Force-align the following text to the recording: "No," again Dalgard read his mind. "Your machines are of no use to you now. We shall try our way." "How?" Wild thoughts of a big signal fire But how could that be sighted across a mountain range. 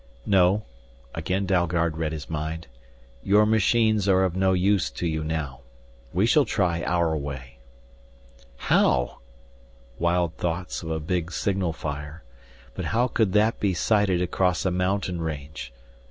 "No," 0.25 0.63
again 1.13 1.45
Dalgard 1.45 1.95
read 1.95 2.11
his 2.11 2.27
mind. 2.27 2.65
"Your 3.21 3.45
machines 3.45 4.07
are 4.09 4.23
of 4.23 4.35
no 4.35 4.53
use 4.53 4.89
to 4.89 5.05
you 5.05 5.23
now. 5.23 5.59
We 6.11 6.25
shall 6.25 6.43
try 6.43 6.81
our 6.81 7.15
way." 7.15 7.59
"How?" 8.55 9.19
Wild 9.99 10.35
thoughts 10.37 10.81
of 10.81 10.89
a 10.89 10.99
big 10.99 11.31
signal 11.31 11.71
fire 11.73 12.23
But 12.73 12.85
how 12.85 13.09
could 13.09 13.33
that 13.33 13.59
be 13.59 13.75
sighted 13.75 14.23
across 14.23 14.65
a 14.65 14.71
mountain 14.71 15.21
range. 15.21 15.71